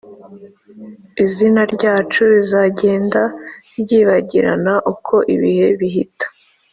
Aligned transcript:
Izina 1.23 1.61
ryacu 1.73 2.21
rizagenda 2.33 3.21
ryibagirana 3.79 4.73
uko 4.93 5.15
ibihe 5.35 5.67
bihita, 5.79 6.25